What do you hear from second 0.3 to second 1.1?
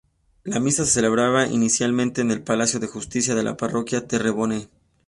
La Misa se